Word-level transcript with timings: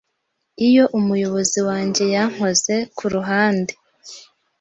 Iyo 0.67 0.83
Umuyobozi 0.99 1.59
wanjye 1.67 2.03
yankoze 2.15 2.73
ku 2.97 3.05
ruhande 3.13 3.73